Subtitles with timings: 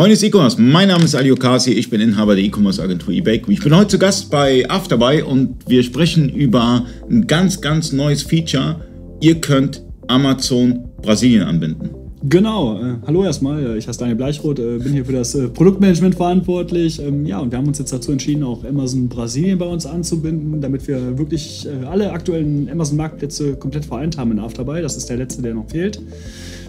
[0.00, 3.52] Freunde des E-Commerce, mein Name ist Ali Okasi, ich bin Inhaber der E-Commerce Agentur eBakery.
[3.52, 8.22] Ich bin heute zu Gast bei Afterbuy und wir sprechen über ein ganz, ganz neues
[8.22, 8.80] Feature.
[9.20, 11.90] Ihr könnt Amazon Brasilien anbinden.
[12.22, 16.14] Genau, äh, hallo erstmal, äh, ich heiße Daniel Bleichroth, äh, bin hier für das Produktmanagement
[16.14, 16.98] verantwortlich.
[16.98, 20.62] Ähm, ja, und wir haben uns jetzt dazu entschieden, auch Amazon Brasilien bei uns anzubinden,
[20.62, 24.80] damit wir wirklich alle aktuellen Amazon-Marktplätze komplett vereint haben in Afterbuy.
[24.80, 26.00] Das ist der letzte, der noch fehlt.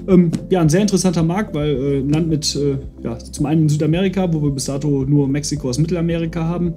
[0.07, 2.57] Ähm, ja, ein sehr interessanter Markt, weil äh, ein Land mit,
[3.03, 6.73] ja, zum einen in Südamerika, wo wir bis dato nur Mexiko aus Mittelamerika haben,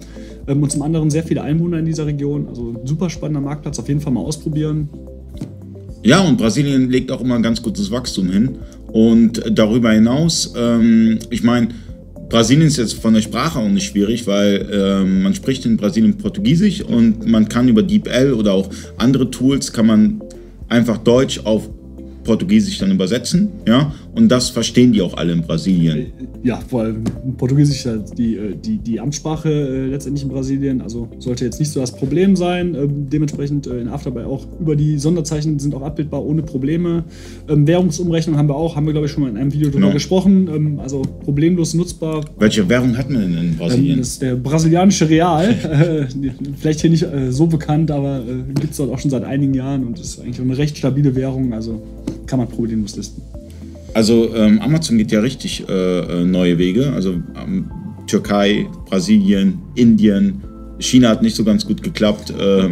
[0.46, 2.48] ähm, und zum anderen sehr viele Einwohner in dieser Region.
[2.48, 4.88] Also ein super spannender Marktplatz, auf jeden Fall mal ausprobieren.
[6.02, 8.58] Ja, und Brasilien legt auch immer ein ganz gutes Wachstum hin.
[8.92, 11.68] Und darüber hinaus, ähm, ich meine,
[12.28, 16.16] Brasilien ist jetzt von der Sprache auch nicht schwierig, weil ähm, man spricht in Brasilien
[16.18, 20.22] Portugiesisch und man kann über DeepL oder auch andere Tools kann man
[20.68, 21.68] einfach Deutsch auf
[22.24, 25.98] Portugiesisch dann übersetzen, ja, und das verstehen die auch alle in Brasilien.
[25.98, 26.06] Äh,
[26.44, 27.04] ja, vor allem
[27.36, 31.70] Portugiesisch ist die, äh, die, die Amtssprache äh, letztendlich in Brasilien, also sollte jetzt nicht
[31.70, 32.74] so das Problem sein.
[32.74, 37.04] Ähm, dementsprechend in Afterbuy auch über die Sonderzeichen sind auch abbildbar ohne Probleme.
[37.48, 39.80] Ähm, Währungsumrechnung haben wir auch, haben wir glaube ich schon mal in einem Video drüber
[39.80, 39.92] genau.
[39.92, 42.24] gesprochen, ähm, also problemlos nutzbar.
[42.38, 43.98] Welche Währung hat man denn in Brasilien?
[43.98, 45.54] das ist der brasilianische Real,
[46.58, 48.22] vielleicht hier nicht so bekannt, aber
[48.60, 51.52] gibt es dort auch schon seit einigen Jahren und ist eigentlich eine recht stabile Währung,
[51.52, 51.82] also
[52.26, 53.22] kann man problemlos listen.
[53.94, 56.92] Also ähm, Amazon geht ja richtig äh, äh, neue Wege.
[56.92, 57.70] Also ähm,
[58.06, 60.42] Türkei, Brasilien, Indien,
[60.78, 62.30] China hat nicht so ganz gut geklappt.
[62.30, 62.70] Äh,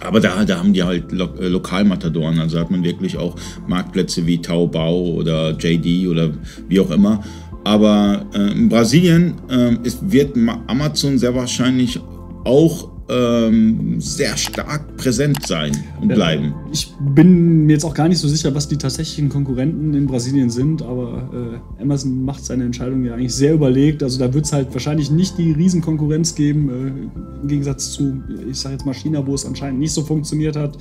[0.00, 2.38] aber da, da haben die halt Lo äh, Lokalmatadoren.
[2.38, 6.30] Also hat man wirklich auch Marktplätze wie Taobao oder JD oder
[6.68, 7.22] wie auch immer.
[7.64, 11.98] Aber äh, in Brasilien äh, ist, wird Amazon sehr wahrscheinlich
[12.44, 16.54] auch ähm, sehr stark präsent sein und bleiben.
[16.72, 20.50] Ich bin mir jetzt auch gar nicht so sicher, was die tatsächlichen Konkurrenten in Brasilien
[20.50, 24.02] sind, aber äh, Amazon macht seine Entscheidung ja eigentlich sehr überlegt.
[24.02, 28.58] Also da wird es halt wahrscheinlich nicht die Riesenkonkurrenz geben, äh, im Gegensatz zu, ich
[28.58, 30.78] sage jetzt mal China, wo es anscheinend nicht so funktioniert hat.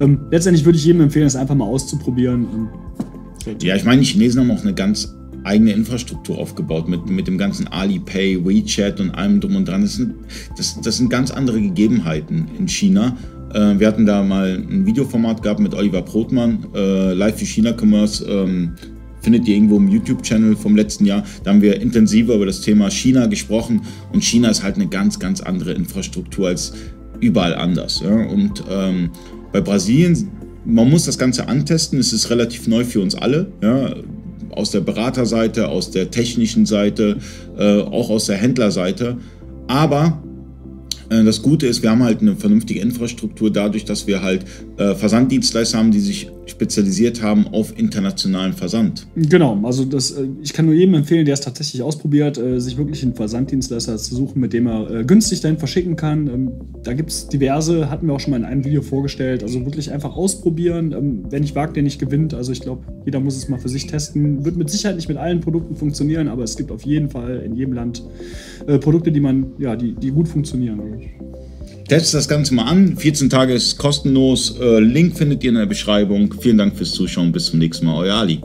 [0.00, 2.68] Ähm, letztendlich würde ich jedem empfehlen, es einfach mal auszuprobieren.
[3.60, 5.14] ja, ich meine, die Chinesen haben auch eine ganz
[5.44, 9.82] eigene Infrastruktur aufgebaut mit, mit dem ganzen Alipay, WeChat und allem drum und dran.
[9.82, 10.14] Das sind,
[10.56, 13.16] das, das sind ganz andere Gegebenheiten in China.
[13.52, 17.72] Äh, wir hatten da mal ein Videoformat gehabt mit Oliver Brotmann, äh, Live für China
[17.72, 18.24] Commerce.
[18.28, 18.72] Ähm,
[19.24, 21.24] findet ihr irgendwo im YouTube-Channel vom letzten Jahr.
[21.42, 23.80] Da haben wir intensiver über das Thema China gesprochen
[24.12, 26.74] und China ist halt eine ganz, ganz andere Infrastruktur als
[27.20, 28.02] überall anders.
[28.04, 28.14] Ja?
[28.14, 29.10] Und ähm,
[29.52, 30.28] bei Brasilien,
[30.66, 33.50] man muss das Ganze antesten, es ist relativ neu für uns alle.
[33.62, 33.94] Ja?
[34.56, 37.18] Aus der Beraterseite, aus der technischen Seite,
[37.58, 39.18] äh, auch aus der Händlerseite.
[39.66, 40.22] Aber
[41.10, 44.44] äh, das Gute ist, wir haben halt eine vernünftige Infrastruktur dadurch, dass wir halt
[44.78, 49.06] äh, Versanddienstleister haben, die sich spezialisiert haben auf internationalen Versand.
[49.16, 52.76] Genau, also das, äh, ich kann nur jedem empfehlen, der es tatsächlich ausprobiert, äh, sich
[52.76, 56.28] wirklich einen Versanddienstleister zu suchen, mit dem er äh, günstig dahin verschicken kann.
[56.28, 59.42] Ähm, da gibt es diverse, hatten wir auch schon mal in einem Video vorgestellt.
[59.42, 60.92] Also wirklich einfach ausprobieren.
[60.92, 62.34] Ähm, wer nicht wagt, der nicht gewinnt.
[62.34, 64.44] Also ich glaube, jeder muss es mal für sich testen.
[64.44, 67.54] Wird mit Sicherheit nicht mit allen Produkten funktionieren, aber es gibt auf jeden Fall in
[67.54, 68.02] jedem Land
[68.80, 70.80] Produkte, die man, ja, die, die gut funktionieren.
[71.88, 72.96] Testet das Ganze mal an.
[72.96, 74.56] 14 Tage ist kostenlos.
[74.58, 76.34] Link findet ihr in der Beschreibung.
[76.40, 77.30] Vielen Dank fürs Zuschauen.
[77.30, 77.96] Bis zum nächsten Mal.
[77.96, 78.40] Euer Ali.